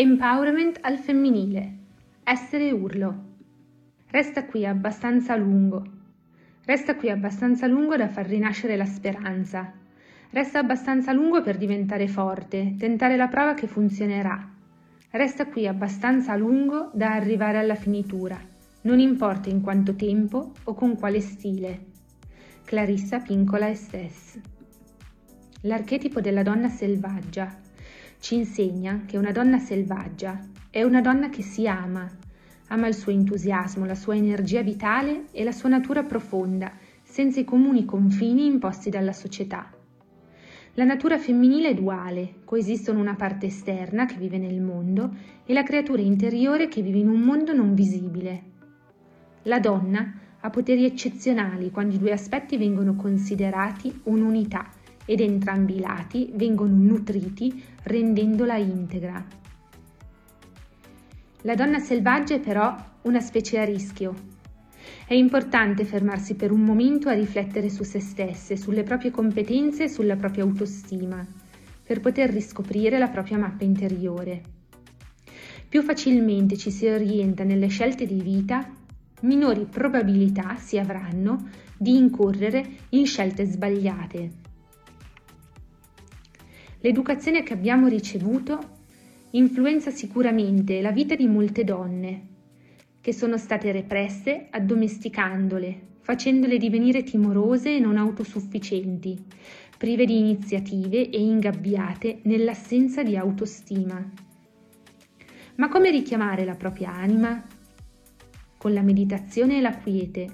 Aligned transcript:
Empowerment 0.00 0.78
al 0.82 0.96
femminile. 0.96 1.72
Essere 2.22 2.70
urlo. 2.70 3.24
Resta 4.06 4.44
qui 4.44 4.64
abbastanza 4.64 5.34
lungo. 5.34 5.84
Resta 6.64 6.94
qui 6.94 7.10
abbastanza 7.10 7.66
lungo 7.66 7.96
da 7.96 8.06
far 8.06 8.28
rinascere 8.28 8.76
la 8.76 8.84
speranza. 8.84 9.72
Resta 10.30 10.60
abbastanza 10.60 11.12
lungo 11.12 11.42
per 11.42 11.56
diventare 11.56 12.06
forte, 12.06 12.76
tentare 12.78 13.16
la 13.16 13.26
prova 13.26 13.54
che 13.54 13.66
funzionerà. 13.66 14.48
Resta 15.10 15.46
qui 15.46 15.66
abbastanza 15.66 16.36
lungo 16.36 16.92
da 16.94 17.14
arrivare 17.14 17.58
alla 17.58 17.74
finitura, 17.74 18.38
non 18.82 19.00
importa 19.00 19.48
in 19.48 19.62
quanto 19.62 19.96
tempo 19.96 20.52
o 20.62 20.74
con 20.74 20.96
quale 20.96 21.20
stile. 21.20 21.86
Clarissa 22.62 23.18
Pincola 23.18 23.68
Estes. 23.68 24.40
L'archetipo 25.62 26.20
della 26.20 26.44
donna 26.44 26.68
selvaggia 26.68 27.66
ci 28.20 28.34
insegna 28.34 29.02
che 29.06 29.16
una 29.16 29.30
donna 29.30 29.58
selvaggia 29.58 30.38
è 30.70 30.82
una 30.82 31.00
donna 31.00 31.28
che 31.28 31.42
si 31.42 31.68
ama, 31.68 32.10
ama 32.68 32.86
il 32.88 32.94
suo 32.94 33.12
entusiasmo, 33.12 33.86
la 33.86 33.94
sua 33.94 34.16
energia 34.16 34.60
vitale 34.60 35.26
e 35.30 35.44
la 35.44 35.52
sua 35.52 35.68
natura 35.68 36.02
profonda, 36.02 36.72
senza 37.02 37.40
i 37.40 37.44
comuni 37.44 37.84
confini 37.84 38.44
imposti 38.46 38.90
dalla 38.90 39.12
società. 39.12 39.72
La 40.74 40.84
natura 40.84 41.18
femminile 41.18 41.70
è 41.70 41.74
duale, 41.74 42.40
coesistono 42.44 43.00
una 43.00 43.14
parte 43.14 43.46
esterna 43.46 44.04
che 44.04 44.16
vive 44.16 44.38
nel 44.38 44.60
mondo 44.60 45.10
e 45.44 45.52
la 45.52 45.62
creatura 45.62 46.02
interiore 46.02 46.68
che 46.68 46.82
vive 46.82 46.98
in 46.98 47.08
un 47.08 47.20
mondo 47.20 47.54
non 47.54 47.74
visibile. 47.74 48.42
La 49.42 49.60
donna 49.60 50.12
ha 50.40 50.50
poteri 50.50 50.84
eccezionali 50.84 51.70
quando 51.70 51.94
i 51.94 51.98
due 51.98 52.12
aspetti 52.12 52.56
vengono 52.56 52.94
considerati 52.94 54.00
un'unità 54.04 54.70
ed 55.08 55.20
entrambi 55.20 55.76
i 55.76 55.80
lati 55.80 56.30
vengono 56.34 56.74
nutriti 56.76 57.64
rendendola 57.84 58.56
integra. 58.56 59.24
La 61.42 61.54
donna 61.54 61.78
selvaggia 61.78 62.34
è 62.34 62.40
però 62.40 62.76
una 63.02 63.20
specie 63.20 63.58
a 63.58 63.64
rischio. 63.64 64.14
È 65.06 65.14
importante 65.14 65.86
fermarsi 65.86 66.34
per 66.34 66.52
un 66.52 66.60
momento 66.60 67.08
a 67.08 67.14
riflettere 67.14 67.70
su 67.70 67.84
se 67.84 68.00
stesse, 68.00 68.58
sulle 68.58 68.82
proprie 68.82 69.10
competenze 69.10 69.84
e 69.84 69.88
sulla 69.88 70.16
propria 70.16 70.44
autostima, 70.44 71.26
per 71.82 72.00
poter 72.00 72.28
riscoprire 72.28 72.98
la 72.98 73.08
propria 73.08 73.38
mappa 73.38 73.64
interiore. 73.64 74.42
Più 75.66 75.82
facilmente 75.82 76.58
ci 76.58 76.70
si 76.70 76.86
orienta 76.86 77.44
nelle 77.44 77.68
scelte 77.68 78.04
di 78.04 78.20
vita, 78.20 78.70
minori 79.22 79.64
probabilità 79.64 80.56
si 80.56 80.78
avranno 80.78 81.48
di 81.78 81.96
incorrere 81.96 82.62
in 82.90 83.06
scelte 83.06 83.46
sbagliate. 83.46 84.47
L'educazione 86.80 87.42
che 87.42 87.54
abbiamo 87.54 87.88
ricevuto 87.88 88.76
influenza 89.30 89.90
sicuramente 89.90 90.80
la 90.80 90.92
vita 90.92 91.16
di 91.16 91.26
molte 91.26 91.64
donne, 91.64 92.26
che 93.00 93.12
sono 93.12 93.36
state 93.36 93.72
represse 93.72 94.46
addomesticandole, 94.48 95.86
facendole 96.00 96.56
divenire 96.56 97.02
timorose 97.02 97.74
e 97.74 97.80
non 97.80 97.96
autosufficienti, 97.96 99.24
prive 99.76 100.04
di 100.04 100.18
iniziative 100.18 101.10
e 101.10 101.20
ingabbiate 101.20 102.20
nell'assenza 102.22 103.02
di 103.02 103.16
autostima. 103.16 104.08
Ma 105.56 105.68
come 105.68 105.90
richiamare 105.90 106.44
la 106.44 106.54
propria 106.54 106.94
anima? 106.94 107.44
Con 108.56 108.72
la 108.72 108.82
meditazione 108.82 109.58
e 109.58 109.60
la 109.60 109.76
quiete, 109.76 110.28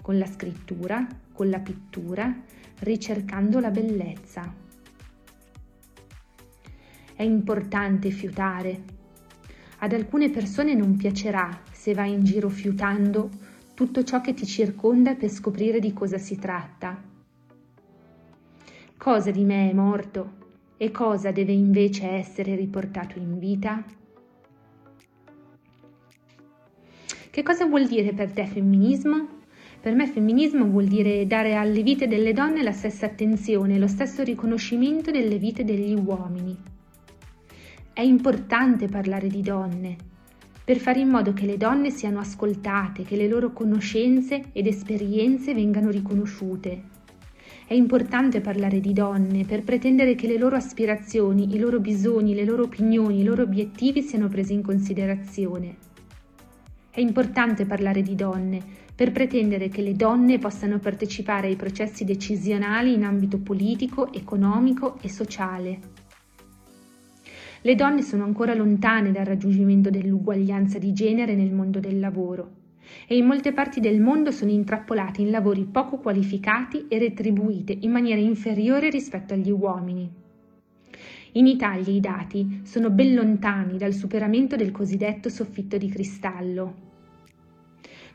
con 0.00 0.16
la 0.16 0.26
scrittura, 0.26 1.04
con 1.32 1.50
la 1.50 1.58
pittura, 1.58 2.32
ricercando 2.80 3.58
la 3.58 3.70
bellezza. 3.72 4.64
È 7.16 7.22
importante 7.22 8.10
fiutare. 8.10 8.82
Ad 9.78 9.94
alcune 9.94 10.28
persone 10.28 10.74
non 10.74 10.98
piacerà 10.98 11.62
se 11.72 11.94
vai 11.94 12.12
in 12.12 12.24
giro 12.24 12.50
fiutando 12.50 13.30
tutto 13.72 14.04
ciò 14.04 14.20
che 14.20 14.34
ti 14.34 14.44
circonda 14.44 15.14
per 15.14 15.30
scoprire 15.30 15.80
di 15.80 15.94
cosa 15.94 16.18
si 16.18 16.38
tratta. 16.38 17.02
Cosa 18.98 19.30
di 19.30 19.44
me 19.44 19.70
è 19.70 19.72
morto 19.72 20.34
e 20.76 20.90
cosa 20.90 21.30
deve 21.30 21.52
invece 21.52 22.06
essere 22.06 22.54
riportato 22.54 23.18
in 23.18 23.38
vita? 23.38 23.82
Che 27.30 27.42
cosa 27.42 27.64
vuol 27.64 27.86
dire 27.86 28.12
per 28.12 28.30
te 28.30 28.44
femminismo? 28.44 29.28
Per 29.80 29.94
me 29.94 30.06
femminismo 30.06 30.66
vuol 30.66 30.84
dire 30.84 31.26
dare 31.26 31.54
alle 31.54 31.82
vite 31.82 32.08
delle 32.08 32.34
donne 32.34 32.62
la 32.62 32.72
stessa 32.72 33.06
attenzione, 33.06 33.78
lo 33.78 33.88
stesso 33.88 34.22
riconoscimento 34.22 35.10
delle 35.10 35.38
vite 35.38 35.64
degli 35.64 35.94
uomini. 35.94 36.74
È 37.96 38.02
importante 38.02 38.88
parlare 38.88 39.26
di 39.26 39.40
donne, 39.40 39.96
per 40.62 40.76
fare 40.76 41.00
in 41.00 41.08
modo 41.08 41.32
che 41.32 41.46
le 41.46 41.56
donne 41.56 41.88
siano 41.88 42.18
ascoltate, 42.18 43.04
che 43.04 43.16
le 43.16 43.26
loro 43.26 43.54
conoscenze 43.54 44.50
ed 44.52 44.66
esperienze 44.66 45.54
vengano 45.54 45.88
riconosciute. 45.88 46.82
È 47.66 47.72
importante 47.72 48.42
parlare 48.42 48.80
di 48.80 48.92
donne 48.92 49.46
per 49.46 49.62
pretendere 49.62 50.14
che 50.14 50.26
le 50.26 50.36
loro 50.36 50.56
aspirazioni, 50.56 51.54
i 51.54 51.58
loro 51.58 51.80
bisogni, 51.80 52.34
le 52.34 52.44
loro 52.44 52.64
opinioni, 52.64 53.20
i 53.20 53.24
loro 53.24 53.44
obiettivi 53.44 54.02
siano 54.02 54.28
presi 54.28 54.52
in 54.52 54.62
considerazione. 54.62 55.76
È 56.90 57.00
importante 57.00 57.64
parlare 57.64 58.02
di 58.02 58.14
donne 58.14 58.62
per 58.94 59.10
pretendere 59.10 59.70
che 59.70 59.80
le 59.80 59.94
donne 59.94 60.38
possano 60.38 60.78
partecipare 60.80 61.46
ai 61.46 61.56
processi 61.56 62.04
decisionali 62.04 62.92
in 62.92 63.04
ambito 63.04 63.38
politico, 63.38 64.12
economico 64.12 64.98
e 65.00 65.08
sociale. 65.08 65.95
Le 67.62 67.74
donne 67.74 68.02
sono 68.02 68.24
ancora 68.24 68.54
lontane 68.54 69.12
dal 69.12 69.24
raggiungimento 69.24 69.90
dell'uguaglianza 69.90 70.78
di 70.78 70.92
genere 70.92 71.34
nel 71.34 71.52
mondo 71.52 71.80
del 71.80 71.98
lavoro 71.98 72.64
e 73.06 73.16
in 73.16 73.26
molte 73.26 73.52
parti 73.52 73.80
del 73.80 74.00
mondo 74.00 74.30
sono 74.30 74.50
intrappolate 74.50 75.22
in 75.22 75.30
lavori 75.30 75.64
poco 75.64 75.98
qualificati 75.98 76.86
e 76.88 76.98
retribuite 76.98 77.76
in 77.80 77.90
maniera 77.90 78.20
inferiore 78.20 78.90
rispetto 78.90 79.34
agli 79.34 79.50
uomini. 79.50 80.08
In 81.32 81.46
Italia 81.46 81.92
i 81.92 82.00
dati 82.00 82.60
sono 82.64 82.90
ben 82.90 83.14
lontani 83.14 83.76
dal 83.76 83.92
superamento 83.92 84.56
del 84.56 84.70
cosiddetto 84.70 85.28
soffitto 85.28 85.76
di 85.76 85.88
cristallo. 85.88 86.84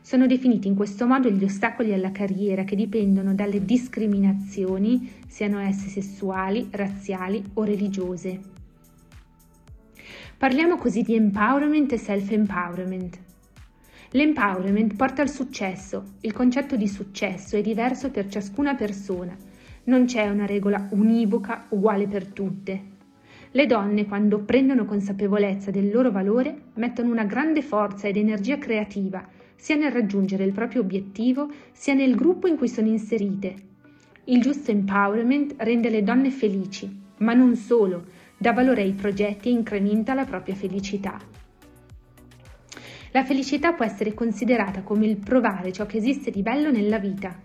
Sono 0.00 0.26
definiti 0.26 0.66
in 0.66 0.74
questo 0.74 1.06
modo 1.06 1.30
gli 1.30 1.44
ostacoli 1.44 1.92
alla 1.92 2.10
carriera 2.10 2.64
che 2.64 2.74
dipendono 2.74 3.34
dalle 3.34 3.64
discriminazioni, 3.64 5.08
siano 5.28 5.60
esse 5.60 5.88
sessuali, 5.88 6.66
razziali 6.72 7.44
o 7.54 7.62
religiose. 7.62 8.61
Parliamo 10.42 10.76
così 10.76 11.02
di 11.02 11.14
empowerment 11.14 11.92
e 11.92 11.98
self-empowerment. 11.98 13.16
L'empowerment 14.10 14.96
porta 14.96 15.22
al 15.22 15.30
successo. 15.30 16.14
Il 16.22 16.32
concetto 16.32 16.74
di 16.74 16.88
successo 16.88 17.56
è 17.56 17.60
diverso 17.60 18.10
per 18.10 18.26
ciascuna 18.26 18.74
persona. 18.74 19.36
Non 19.84 20.06
c'è 20.06 20.28
una 20.28 20.44
regola 20.44 20.88
univoca 20.90 21.66
uguale 21.68 22.08
per 22.08 22.26
tutte. 22.26 22.82
Le 23.52 23.66
donne, 23.66 24.06
quando 24.06 24.40
prendono 24.40 24.84
consapevolezza 24.84 25.70
del 25.70 25.92
loro 25.92 26.10
valore, 26.10 26.70
mettono 26.74 27.12
una 27.12 27.24
grande 27.24 27.62
forza 27.62 28.08
ed 28.08 28.16
energia 28.16 28.58
creativa, 28.58 29.24
sia 29.54 29.76
nel 29.76 29.92
raggiungere 29.92 30.42
il 30.42 30.52
proprio 30.52 30.80
obiettivo, 30.80 31.48
sia 31.70 31.94
nel 31.94 32.16
gruppo 32.16 32.48
in 32.48 32.56
cui 32.56 32.68
sono 32.68 32.88
inserite. 32.88 33.54
Il 34.24 34.40
giusto 34.40 34.72
empowerment 34.72 35.54
rende 35.58 35.88
le 35.88 36.02
donne 36.02 36.32
felici, 36.32 36.98
ma 37.18 37.32
non 37.32 37.54
solo, 37.54 38.06
dà 38.42 38.52
valore 38.52 38.82
ai 38.82 38.92
progetti 38.92 39.48
e 39.48 39.52
incrementa 39.52 40.14
la 40.14 40.24
propria 40.24 40.56
felicità. 40.56 41.16
La 43.12 43.24
felicità 43.24 43.72
può 43.72 43.84
essere 43.84 44.14
considerata 44.14 44.82
come 44.82 45.06
il 45.06 45.16
provare 45.16 45.72
ciò 45.72 45.86
che 45.86 45.98
esiste 45.98 46.32
di 46.32 46.42
bello 46.42 46.72
nella 46.72 46.98
vita. 46.98 47.40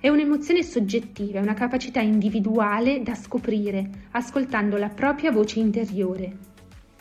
È 0.00 0.08
un'emozione 0.08 0.62
soggettiva, 0.62 1.40
è 1.40 1.42
una 1.42 1.54
capacità 1.54 2.00
individuale 2.00 3.02
da 3.02 3.14
scoprire, 3.14 4.08
ascoltando 4.12 4.76
la 4.76 4.88
propria 4.88 5.32
voce 5.32 5.58
interiore. 5.58 6.36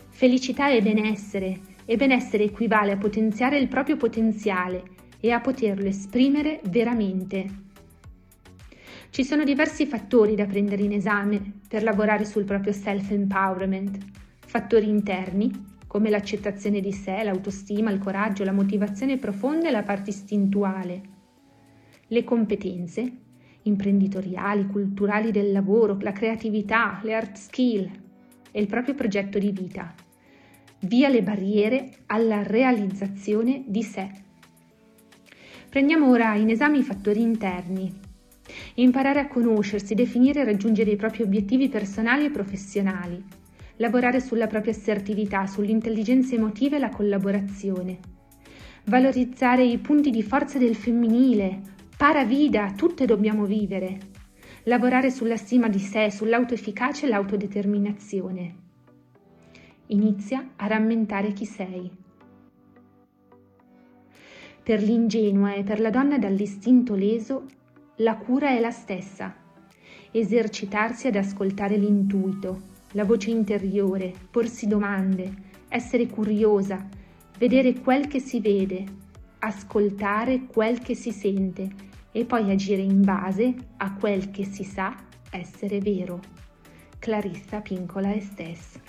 Felicità 0.10 0.70
è 0.70 0.82
benessere, 0.82 1.60
e 1.86 1.98
benessere 1.98 2.46
equivale 2.46 2.94
a 2.94 2.98
potenziare 2.98 3.60
il 3.60 3.68
proprio 3.68 3.96
potenziale 3.96 4.84
e 5.20 5.32
a 5.32 5.40
poterlo 5.40 5.86
esprimere 5.86 6.62
veramente. 6.64 7.65
Ci 9.16 9.24
sono 9.24 9.46
diversi 9.46 9.86
fattori 9.86 10.36
da 10.36 10.46
prendere 10.46 10.84
in 10.84 10.92
esame 10.92 11.62
per 11.70 11.84
lavorare 11.84 12.26
sul 12.26 12.44
proprio 12.44 12.74
self-empowerment. 12.74 13.98
Fattori 14.46 14.90
interni, 14.90 15.50
come 15.88 16.10
l'accettazione 16.10 16.82
di 16.82 16.92
sé, 16.92 17.24
l'autostima, 17.24 17.92
il 17.92 18.00
coraggio, 18.00 18.44
la 18.44 18.52
motivazione 18.52 19.16
profonda 19.16 19.70
e 19.70 19.72
la 19.72 19.84
parte 19.84 20.10
istintuale. 20.10 21.02
Le 22.08 22.24
competenze, 22.26 23.10
imprenditoriali, 23.62 24.68
culturali 24.68 25.32
del 25.32 25.54
lavoro, 25.54 25.98
la 26.02 26.12
creatività, 26.12 27.00
le 27.02 27.16
art 27.16 27.38
skill 27.38 27.90
e 28.52 28.60
il 28.60 28.68
proprio 28.68 28.96
progetto 28.96 29.40
di 29.40 29.52
vita. 29.54 29.96
Via 30.80 31.08
le 31.08 31.24
barriere 31.24 32.00
alla 32.08 32.44
realizzazione 32.44 33.64
di 33.66 33.82
sé. 33.82 34.10
Prendiamo 35.70 36.10
ora 36.10 36.36
in 36.36 36.50
esame 36.50 36.80
i 36.80 36.84
fattori 36.84 37.22
interni, 37.22 38.04
Imparare 38.76 39.20
a 39.20 39.28
conoscersi, 39.28 39.96
definire 39.96 40.42
e 40.42 40.46
raggiungere 40.46 40.92
i 40.92 40.96
propri 40.96 41.24
obiettivi 41.24 41.70
personali 41.70 42.26
e 42.26 42.32
professionali. 42.32 43.24
lavorare 43.78 44.22
sulla 44.22 44.48
propria 44.48 44.72
assertività, 44.74 45.46
sull'intelligenza 45.48 46.36
emotiva 46.36 46.76
e 46.76 46.80
la 46.80 46.90
collaborazione, 46.90 48.00
valorizzare 48.86 49.64
i 49.64 49.78
punti 49.80 50.12
di 50.12 50.24
forza 50.24 50.58
del 50.58 50.76
femminile, 50.76 51.74
para 51.98 52.24
vida, 52.24 52.74
tutte 52.76 53.06
dobbiamo 53.06 53.46
vivere, 53.46 53.98
lavorare 54.64 55.12
sulla 55.12 55.38
stima 55.38 55.68
di 55.70 55.80
sé, 55.80 56.12
sull'autoefficacia 56.12 57.06
e 57.06 57.10
l'autodeterminazione. 57.10 58.56
Inizia 59.88 60.52
a 60.56 60.68
rammentare 60.68 61.32
chi 61.34 61.46
sei. 61.46 61.92
Per 64.64 64.82
l'ingenua 64.82 65.54
e 65.54 65.64
per 65.64 65.80
la 65.80 65.92
donna 65.92 66.18
dall'istinto 66.18 66.96
leso, 66.96 67.46
la 68.00 68.18
cura 68.18 68.50
è 68.50 68.60
la 68.60 68.72
stessa. 68.72 69.34
Esercitarsi 70.12 71.08
ad 71.08 71.16
ascoltare 71.16 71.78
l'intuito, 71.78 72.74
la 72.92 73.06
voce 73.06 73.30
interiore, 73.30 74.14
porsi 74.30 74.68
domande, 74.68 75.34
essere 75.70 76.08
curiosa, 76.08 76.88
vedere 77.38 77.80
quel 77.80 78.08
che 78.08 78.20
si 78.20 78.42
vede, 78.42 78.84
ascoltare 79.40 80.46
quel 80.46 80.80
che 80.80 80.96
si 80.96 81.12
sente 81.12 81.70
e 82.12 82.26
poi 82.26 82.52
agire 82.52 82.82
in 82.82 83.02
base 83.02 83.54
a 83.78 83.94
quel 83.94 84.32
che 84.32 84.44
si 84.44 84.64
sa 84.64 84.96
essere 85.30 85.80
vero. 85.80 86.20
Clarissa 87.00 87.62
Pincola 87.62 88.14
Estes 88.14 88.80